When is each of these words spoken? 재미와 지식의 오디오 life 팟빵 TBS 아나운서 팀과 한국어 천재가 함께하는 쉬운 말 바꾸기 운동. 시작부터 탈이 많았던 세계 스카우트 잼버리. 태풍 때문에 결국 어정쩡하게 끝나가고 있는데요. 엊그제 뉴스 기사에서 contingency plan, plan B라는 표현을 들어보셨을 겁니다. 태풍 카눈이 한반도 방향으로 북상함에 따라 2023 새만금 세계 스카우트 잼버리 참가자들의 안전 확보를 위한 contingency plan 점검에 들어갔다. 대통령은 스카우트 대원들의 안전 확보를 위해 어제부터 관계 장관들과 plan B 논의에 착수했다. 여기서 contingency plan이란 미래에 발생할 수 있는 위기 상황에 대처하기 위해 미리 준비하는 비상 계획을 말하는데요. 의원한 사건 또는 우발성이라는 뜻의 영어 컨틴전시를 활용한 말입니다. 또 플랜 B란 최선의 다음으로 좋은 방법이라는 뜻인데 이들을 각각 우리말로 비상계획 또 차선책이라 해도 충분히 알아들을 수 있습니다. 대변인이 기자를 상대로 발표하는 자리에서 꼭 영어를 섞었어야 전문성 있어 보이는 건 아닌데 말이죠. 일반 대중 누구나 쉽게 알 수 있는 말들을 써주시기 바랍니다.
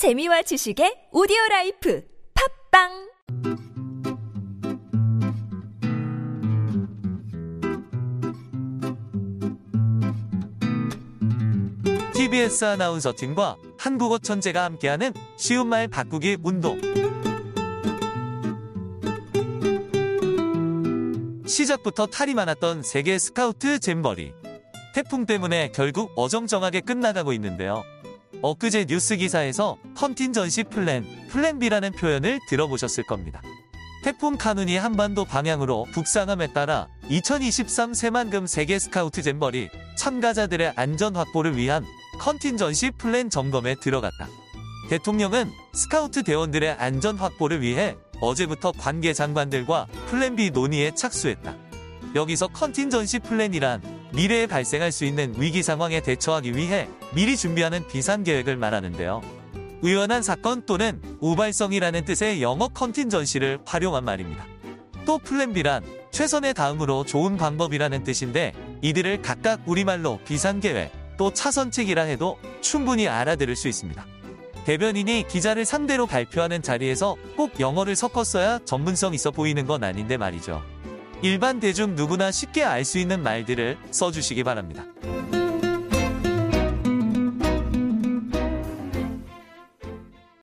재미와 0.00 0.40
지식의 0.40 1.08
오디오 1.12 1.36
life 1.50 2.02
팟빵 2.70 3.10
TBS 12.14 12.64
아나운서 12.64 13.12
팀과 13.14 13.58
한국어 13.78 14.16
천재가 14.16 14.64
함께하는 14.64 15.12
쉬운 15.36 15.66
말 15.66 15.86
바꾸기 15.86 16.38
운동. 16.44 16.80
시작부터 21.46 22.06
탈이 22.06 22.32
많았던 22.32 22.84
세계 22.84 23.18
스카우트 23.18 23.78
잼버리. 23.78 24.32
태풍 24.94 25.26
때문에 25.26 25.72
결국 25.72 26.10
어정쩡하게 26.16 26.80
끝나가고 26.80 27.34
있는데요. 27.34 27.82
엊그제 28.42 28.86
뉴스 28.86 29.16
기사에서 29.16 29.76
contingency 29.94 30.64
plan, 30.64 31.04
plan 31.28 31.58
B라는 31.58 31.92
표현을 31.92 32.40
들어보셨을 32.48 33.04
겁니다. 33.04 33.42
태풍 34.02 34.38
카눈이 34.38 34.78
한반도 34.78 35.26
방향으로 35.26 35.86
북상함에 35.92 36.54
따라 36.54 36.88
2023 37.10 37.92
새만금 37.92 38.46
세계 38.46 38.78
스카우트 38.78 39.20
잼버리 39.20 39.68
참가자들의 39.96 40.72
안전 40.74 41.16
확보를 41.16 41.58
위한 41.58 41.84
contingency 42.18 42.92
plan 42.92 43.28
점검에 43.28 43.74
들어갔다. 43.74 44.26
대통령은 44.88 45.50
스카우트 45.74 46.22
대원들의 46.22 46.76
안전 46.78 47.18
확보를 47.18 47.60
위해 47.60 47.96
어제부터 48.22 48.72
관계 48.72 49.12
장관들과 49.12 49.86
plan 50.06 50.34
B 50.34 50.50
논의에 50.50 50.94
착수했다. 50.94 51.54
여기서 52.14 52.48
contingency 52.48 53.18
plan이란 53.18 53.99
미래에 54.12 54.46
발생할 54.46 54.92
수 54.92 55.04
있는 55.04 55.34
위기 55.38 55.62
상황에 55.62 56.00
대처하기 56.00 56.56
위해 56.56 56.88
미리 57.14 57.36
준비하는 57.36 57.86
비상 57.88 58.24
계획을 58.24 58.56
말하는데요. 58.56 59.22
의원한 59.82 60.22
사건 60.22 60.62
또는 60.66 61.00
우발성이라는 61.20 62.04
뜻의 62.04 62.42
영어 62.42 62.68
컨틴전시를 62.68 63.60
활용한 63.64 64.04
말입니다. 64.04 64.46
또 65.06 65.18
플랜 65.18 65.52
B란 65.52 65.82
최선의 66.10 66.54
다음으로 66.54 67.04
좋은 67.04 67.36
방법이라는 67.36 68.04
뜻인데 68.04 68.52
이들을 68.82 69.22
각각 69.22 69.62
우리말로 69.66 70.18
비상계획 70.24 70.92
또 71.16 71.32
차선책이라 71.32 72.02
해도 72.02 72.38
충분히 72.60 73.08
알아들을 73.08 73.54
수 73.56 73.68
있습니다. 73.68 74.04
대변인이 74.64 75.26
기자를 75.28 75.64
상대로 75.64 76.06
발표하는 76.06 76.62
자리에서 76.62 77.16
꼭 77.36 77.58
영어를 77.60 77.96
섞었어야 77.96 78.60
전문성 78.64 79.14
있어 79.14 79.30
보이는 79.30 79.66
건 79.66 79.84
아닌데 79.84 80.16
말이죠. 80.16 80.62
일반 81.22 81.60
대중 81.60 81.94
누구나 81.94 82.30
쉽게 82.30 82.64
알 82.64 82.84
수 82.84 82.98
있는 82.98 83.22
말들을 83.22 83.76
써주시기 83.90 84.42
바랍니다. 84.42 84.84